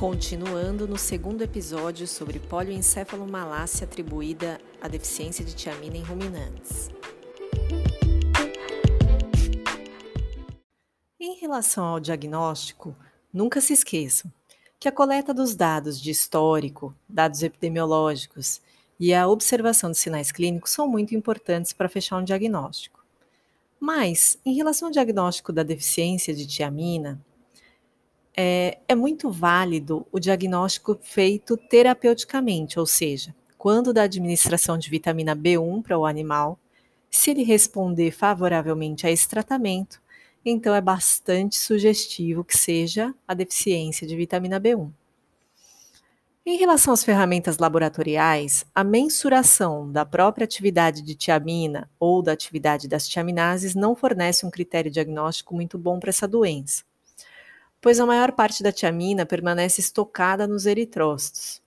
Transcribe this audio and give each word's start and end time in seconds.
Continuando 0.00 0.88
no 0.88 0.96
segundo 0.96 1.42
episódio 1.42 2.08
sobre 2.08 2.38
polioencefalomalácia 2.38 3.84
atribuída 3.84 4.58
à 4.80 4.88
deficiência 4.88 5.44
de 5.44 5.54
tiamina 5.54 5.98
em 5.98 6.02
ruminantes. 6.02 6.88
Em 11.20 11.38
relação 11.38 11.84
ao 11.84 12.00
diagnóstico, 12.00 12.96
nunca 13.30 13.60
se 13.60 13.74
esqueçam 13.74 14.32
que 14.78 14.88
a 14.88 14.92
coleta 14.92 15.34
dos 15.34 15.54
dados 15.54 16.00
de 16.00 16.10
histórico, 16.10 16.94
dados 17.06 17.42
epidemiológicos 17.42 18.62
e 18.98 19.12
a 19.12 19.28
observação 19.28 19.90
de 19.90 19.98
sinais 19.98 20.32
clínicos 20.32 20.70
são 20.70 20.88
muito 20.88 21.14
importantes 21.14 21.74
para 21.74 21.90
fechar 21.90 22.16
um 22.16 22.24
diagnóstico. 22.24 23.04
Mas, 23.78 24.38
em 24.46 24.54
relação 24.54 24.88
ao 24.88 24.92
diagnóstico 24.92 25.52
da 25.52 25.62
deficiência 25.62 26.34
de 26.34 26.46
tiamina, 26.46 27.20
é, 28.36 28.78
é 28.88 28.94
muito 28.94 29.30
válido 29.30 30.06
o 30.12 30.18
diagnóstico 30.18 30.98
feito 31.02 31.56
terapeuticamente, 31.56 32.78
ou 32.78 32.86
seja, 32.86 33.34
quando 33.58 33.92
da 33.92 34.02
administração 34.02 34.78
de 34.78 34.88
vitamina 34.88 35.36
B1 35.36 35.82
para 35.82 35.98
o 35.98 36.06
animal, 36.06 36.58
se 37.10 37.30
ele 37.30 37.42
responder 37.42 38.10
favoravelmente 38.10 39.06
a 39.06 39.10
esse 39.10 39.28
tratamento, 39.28 40.00
então 40.44 40.74
é 40.74 40.80
bastante 40.80 41.58
sugestivo 41.58 42.44
que 42.44 42.56
seja 42.56 43.14
a 43.26 43.34
deficiência 43.34 44.06
de 44.06 44.16
vitamina 44.16 44.60
B1. 44.60 44.90
Em 46.46 46.56
relação 46.56 46.94
às 46.94 47.04
ferramentas 47.04 47.58
laboratoriais, 47.58 48.64
a 48.74 48.82
mensuração 48.82 49.92
da 49.92 50.06
própria 50.06 50.44
atividade 50.44 51.02
de 51.02 51.14
tiamina 51.14 51.90
ou 52.00 52.22
da 52.22 52.32
atividade 52.32 52.88
das 52.88 53.06
tiaminases 53.06 53.74
não 53.74 53.94
fornece 53.94 54.46
um 54.46 54.50
critério 54.50 54.90
diagnóstico 54.90 55.54
muito 55.54 55.76
bom 55.76 56.00
para 56.00 56.08
essa 56.08 56.26
doença 56.26 56.82
pois 57.80 57.98
a 57.98 58.06
maior 58.06 58.32
parte 58.32 58.62
da 58.62 58.72
tiamina 58.72 59.24
permanece 59.24 59.80
estocada 59.80 60.46
nos 60.46 60.66
eritrócitos. 60.66 61.62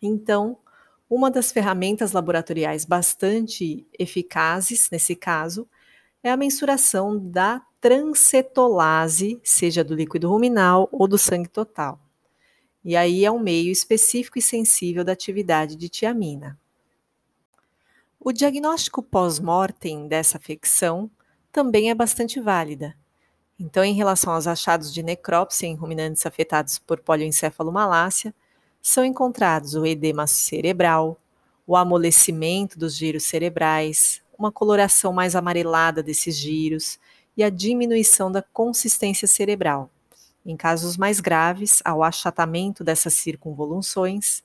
Então, 0.00 0.56
uma 1.08 1.30
das 1.30 1.52
ferramentas 1.52 2.12
laboratoriais 2.12 2.84
bastante 2.84 3.86
eficazes 3.98 4.88
nesse 4.90 5.14
caso 5.14 5.68
é 6.22 6.30
a 6.30 6.36
mensuração 6.36 7.18
da 7.18 7.60
transcetolase, 7.80 9.40
seja 9.42 9.82
do 9.82 9.94
líquido 9.94 10.28
ruminal 10.28 10.88
ou 10.92 11.08
do 11.08 11.18
sangue 11.18 11.48
total. 11.48 11.98
E 12.84 12.96
aí 12.96 13.24
é 13.24 13.30
um 13.30 13.38
meio 13.38 13.70
específico 13.70 14.38
e 14.38 14.42
sensível 14.42 15.04
da 15.04 15.12
atividade 15.12 15.76
de 15.76 15.88
tiamina. 15.88 16.58
O 18.18 18.32
diagnóstico 18.32 19.02
pós-mortem 19.02 20.06
dessa 20.06 20.36
afecção 20.36 21.10
também 21.50 21.90
é 21.90 21.94
bastante 21.94 22.38
válida, 22.38 22.94
então, 23.62 23.84
em 23.84 23.92
relação 23.92 24.32
aos 24.32 24.46
achados 24.46 24.90
de 24.92 25.02
necrópsia 25.02 25.66
em 25.66 25.74
ruminantes 25.74 26.24
afetados 26.24 26.78
por 26.78 26.98
polioencefalomalácia, 26.98 28.34
são 28.80 29.04
encontrados 29.04 29.74
o 29.74 29.84
edema 29.84 30.26
cerebral, 30.26 31.18
o 31.66 31.76
amolecimento 31.76 32.78
dos 32.78 32.96
giros 32.96 33.24
cerebrais, 33.24 34.22
uma 34.38 34.50
coloração 34.50 35.12
mais 35.12 35.36
amarelada 35.36 36.02
desses 36.02 36.34
giros 36.38 36.98
e 37.36 37.44
a 37.44 37.50
diminuição 37.50 38.32
da 38.32 38.40
consistência 38.40 39.28
cerebral. 39.28 39.90
Em 40.44 40.56
casos 40.56 40.96
mais 40.96 41.20
graves, 41.20 41.82
ao 41.84 42.02
achatamento 42.02 42.82
dessas 42.82 43.12
circunvoluções, 43.12 44.42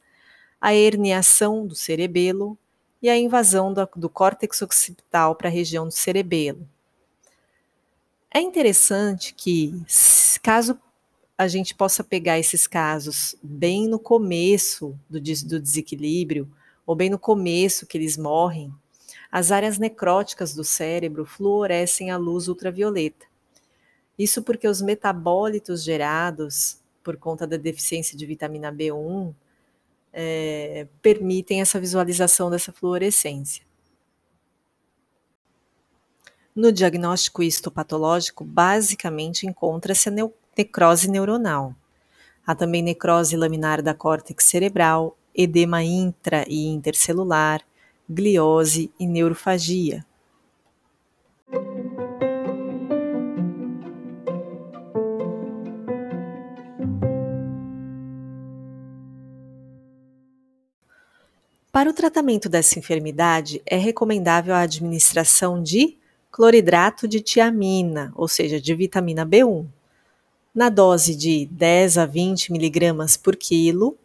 a 0.59 0.75
herniação 0.75 1.65
do 1.65 1.73
cerebelo 1.73 2.57
e 3.01 3.09
a 3.09 3.17
invasão 3.17 3.73
do, 3.73 3.87
do 3.95 4.09
córtex 4.09 4.61
occipital 4.61 5.35
para 5.35 5.47
a 5.47 5.51
região 5.51 5.85
do 5.85 5.93
cerebelo, 5.93 6.67
é 8.35 8.41
interessante 8.41 9.33
que, 9.33 9.73
caso 10.43 10.77
a 11.37 11.47
gente 11.47 11.73
possa 11.73 12.03
pegar 12.03 12.37
esses 12.37 12.67
casos 12.67 13.33
bem 13.41 13.87
no 13.87 13.97
começo 13.97 14.93
do, 15.09 15.21
do 15.21 15.59
desequilíbrio, 15.61 16.51
ou 16.85 16.97
bem 16.97 17.09
no 17.09 17.17
começo 17.17 17.87
que 17.87 17.97
eles 17.97 18.17
morrem, 18.17 18.73
as 19.31 19.53
áreas 19.53 19.77
necróticas 19.77 20.53
do 20.53 20.65
cérebro 20.65 21.25
fluorescem 21.25 22.11
à 22.11 22.17
luz 22.17 22.49
ultravioleta. 22.49 23.25
Isso 24.19 24.43
porque 24.43 24.67
os 24.67 24.81
metabólitos 24.81 25.81
gerados 25.81 26.77
por 27.01 27.15
conta 27.15 27.47
da 27.47 27.55
deficiência 27.55 28.17
de 28.17 28.25
vitamina 28.25 28.69
B1 28.69 29.33
é, 30.11 30.87
permitem 31.01 31.61
essa 31.61 31.79
visualização 31.79 32.49
dessa 32.49 32.73
fluorescência. 32.73 33.63
No 36.55 36.71
diagnóstico 36.71 37.43
histopatológico, 37.43 38.45
basicamente 38.45 39.45
encontra-se 39.45 40.07
a 40.07 40.29
necrose 40.57 41.09
neuronal. 41.09 41.75
Há 42.47 42.55
também 42.55 42.81
necrose 42.81 43.35
laminar 43.35 43.81
da 43.81 43.93
córtex 43.93 44.45
cerebral, 44.45 45.17
edema 45.35 45.83
intra 45.83 46.45
e 46.47 46.67
intercelular, 46.67 47.61
gliose 48.09 48.89
e 48.97 49.05
neurofagia. 49.05 50.05
Para 61.69 61.89
o 61.89 61.93
tratamento 61.93 62.47
dessa 62.47 62.79
enfermidade, 62.79 63.61
é 63.65 63.75
recomendável 63.75 64.55
a 64.55 64.61
administração 64.61 65.61
de 65.61 65.97
cloridrato 66.35 67.07
de 67.07 67.21
tiamina, 67.21 68.11
ou 68.13 68.27
seja, 68.27 68.59
de 68.59 68.75
vitamina 68.75 69.25
B1, 69.25 69.65
na 70.53 70.67
dose 70.67 71.15
de 71.15 71.45
10 71.45 71.97
a 71.97 72.05
20 72.05 72.51
miligramas 72.51 73.15
por 73.15 73.37
quilo, 73.37 73.97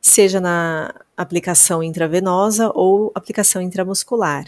seja 0.00 0.40
na 0.40 0.94
aplicação 1.14 1.82
intravenosa 1.82 2.72
ou 2.74 3.12
aplicação 3.14 3.60
intramuscular, 3.60 4.46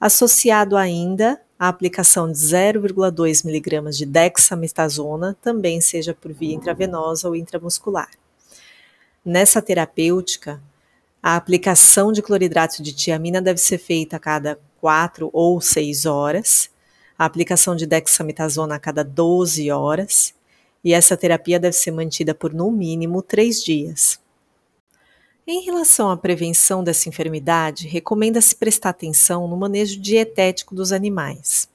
associado 0.00 0.76
ainda 0.76 1.40
à 1.56 1.68
aplicação 1.68 2.26
de 2.26 2.36
0,2 2.36 3.46
miligramas 3.46 3.96
de 3.96 4.04
dexametasona, 4.04 5.36
também 5.40 5.80
seja 5.80 6.14
por 6.14 6.32
via 6.32 6.52
intravenosa 6.52 7.28
ou 7.28 7.36
intramuscular. 7.36 8.10
Nessa 9.24 9.62
terapêutica, 9.62 10.60
a 11.22 11.36
aplicação 11.36 12.10
de 12.10 12.22
cloridrato 12.22 12.82
de 12.82 12.92
tiamina 12.92 13.40
deve 13.40 13.60
ser 13.60 13.78
feita 13.78 14.16
a 14.16 14.18
cada 14.20 14.58
4 14.86 15.30
ou 15.32 15.60
6 15.60 16.06
horas, 16.06 16.70
a 17.18 17.24
aplicação 17.24 17.74
de 17.74 17.86
dexametasona 17.86 18.76
a 18.76 18.78
cada 18.78 19.02
12 19.02 19.68
horas, 19.68 20.32
e 20.84 20.94
essa 20.94 21.16
terapia 21.16 21.58
deve 21.58 21.74
ser 21.74 21.90
mantida 21.90 22.32
por 22.32 22.54
no 22.54 22.70
mínimo 22.70 23.20
3 23.20 23.64
dias. 23.64 24.20
Em 25.44 25.64
relação 25.64 26.08
à 26.08 26.16
prevenção 26.16 26.84
dessa 26.84 27.08
enfermidade, 27.08 27.88
recomenda-se 27.88 28.54
prestar 28.54 28.90
atenção 28.90 29.48
no 29.48 29.56
manejo 29.56 30.00
dietético 30.00 30.72
dos 30.72 30.92
animais. 30.92 31.68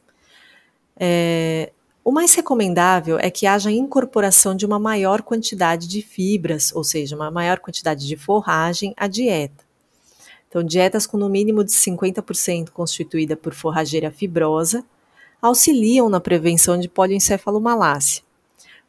É, 0.97 1.73
o 2.05 2.13
mais 2.13 2.33
recomendável 2.33 3.19
é 3.19 3.29
que 3.29 3.45
haja 3.45 3.69
incorporação 3.69 4.55
de 4.55 4.65
uma 4.65 4.79
maior 4.79 5.21
quantidade 5.21 5.85
de 5.85 6.01
fibras, 6.01 6.73
ou 6.73 6.83
seja, 6.85 7.17
uma 7.17 7.29
maior 7.29 7.59
quantidade 7.59 8.07
de 8.07 8.15
forragem 8.15 8.93
à 8.95 9.05
dieta. 9.05 9.69
Então, 10.51 10.61
dietas 10.61 11.07
com 11.07 11.15
no 11.15 11.29
mínimo 11.29 11.63
de 11.63 11.71
50% 11.71 12.71
constituída 12.71 13.37
por 13.37 13.53
forrageira 13.53 14.11
fibrosa 14.11 14.83
auxiliam 15.41 16.09
na 16.09 16.19
prevenção 16.19 16.77
de 16.77 16.89
polioencefalomalácia, 16.89 18.21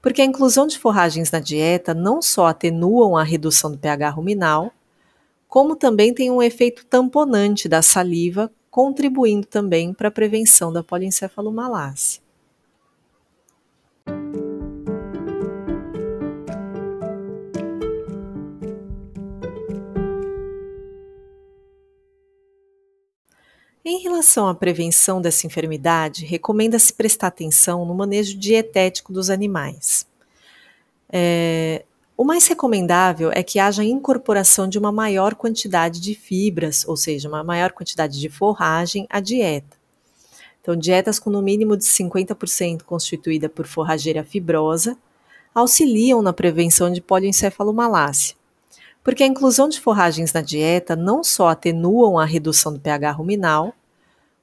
porque 0.02 0.20
a 0.20 0.24
inclusão 0.24 0.66
de 0.66 0.76
forragens 0.76 1.30
na 1.30 1.38
dieta 1.38 1.94
não 1.94 2.20
só 2.20 2.46
atenuam 2.46 3.16
a 3.16 3.22
redução 3.22 3.70
do 3.70 3.78
pH 3.78 4.10
ruminal, 4.10 4.72
como 5.46 5.76
também 5.76 6.12
tem 6.12 6.32
um 6.32 6.42
efeito 6.42 6.84
tamponante 6.84 7.68
da 7.68 7.80
saliva, 7.80 8.50
contribuindo 8.68 9.46
também 9.46 9.94
para 9.94 10.08
a 10.08 10.10
prevenção 10.10 10.72
da 10.72 10.82
polioencefalomalácia. 10.82 12.20
Em 23.92 23.98
relação 23.98 24.48
à 24.48 24.54
prevenção 24.54 25.20
dessa 25.20 25.46
enfermidade, 25.46 26.24
recomenda-se 26.24 26.90
prestar 26.94 27.26
atenção 27.26 27.84
no 27.84 27.94
manejo 27.94 28.38
dietético 28.38 29.12
dos 29.12 29.28
animais. 29.28 30.06
É, 31.12 31.84
o 32.16 32.24
mais 32.24 32.46
recomendável 32.46 33.30
é 33.34 33.42
que 33.42 33.58
haja 33.58 33.84
incorporação 33.84 34.66
de 34.66 34.78
uma 34.78 34.90
maior 34.90 35.34
quantidade 35.34 36.00
de 36.00 36.14
fibras, 36.14 36.88
ou 36.88 36.96
seja, 36.96 37.28
uma 37.28 37.44
maior 37.44 37.72
quantidade 37.72 38.18
de 38.18 38.30
forragem 38.30 39.06
à 39.10 39.20
dieta. 39.20 39.76
Então, 40.62 40.74
dietas 40.74 41.18
com 41.18 41.28
no 41.28 41.42
mínimo 41.42 41.76
de 41.76 41.84
50% 41.84 42.84
constituída 42.84 43.46
por 43.46 43.66
forrageira 43.66 44.24
fibrosa 44.24 44.96
auxiliam 45.54 46.22
na 46.22 46.32
prevenção 46.32 46.90
de 46.90 47.02
polioencefalomalácia, 47.02 48.36
porque 49.04 49.22
a 49.22 49.26
inclusão 49.26 49.68
de 49.68 49.78
forragens 49.78 50.32
na 50.32 50.40
dieta 50.40 50.96
não 50.96 51.22
só 51.22 51.48
atenuam 51.48 52.18
a 52.18 52.24
redução 52.24 52.72
do 52.72 52.80
pH 52.80 53.12
ruminal, 53.12 53.74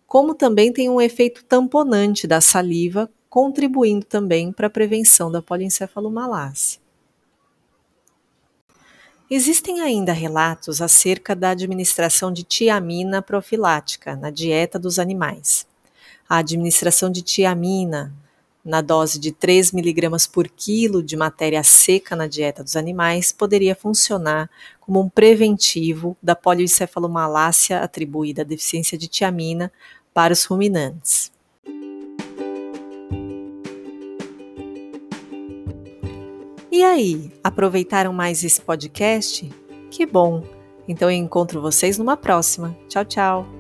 como 0.09 0.33
também 0.33 0.73
tem 0.73 0.89
um 0.89 0.99
efeito 0.99 1.45
tamponante 1.45 2.25
da 2.25 2.41
saliva, 2.41 3.07
contribuindo 3.29 4.03
também 4.03 4.51
para 4.51 4.65
a 4.65 4.69
prevenção 4.69 5.31
da 5.31 5.39
poliencefalomalácia. 5.39 6.81
Existem 9.29 9.81
ainda 9.81 10.11
relatos 10.11 10.81
acerca 10.81 11.35
da 11.35 11.51
administração 11.51 12.33
de 12.33 12.41
tiamina 12.41 13.21
profilática 13.21 14.15
na 14.15 14.31
dieta 14.31 14.79
dos 14.79 14.97
animais. 14.97 15.67
A 16.27 16.37
administração 16.37 17.11
de 17.11 17.21
tiamina 17.21 18.11
na 18.65 18.81
dose 18.81 19.19
de 19.19 19.31
3 19.31 19.73
mg 19.73 20.27
por 20.31 20.47
quilo 20.47 21.01
de 21.01 21.15
matéria 21.15 21.63
seca 21.63 22.15
na 22.15 22.27
dieta 22.27 22.63
dos 22.63 22.75
animais 22.75 23.31
poderia 23.31 23.75
funcionar 23.75 24.49
como 24.79 24.99
um 24.99 25.09
preventivo 25.09 26.17
da 26.21 26.35
polioencefalomalácia 26.35 27.79
atribuída 27.79 28.41
à 28.41 28.45
deficiência 28.45 28.97
de 28.97 29.07
tiamina 29.07 29.71
para 30.13 30.33
os 30.33 30.45
ruminantes. 30.45 31.31
E 36.71 36.83
aí, 36.83 37.31
aproveitaram 37.43 38.13
mais 38.13 38.43
esse 38.43 38.61
podcast? 38.61 39.49
Que 39.91 40.05
bom! 40.05 40.43
Então 40.87 41.09
eu 41.09 41.17
encontro 41.17 41.61
vocês 41.61 41.97
numa 41.97 42.15
próxima. 42.15 42.75
Tchau, 42.87 43.05
tchau! 43.05 43.58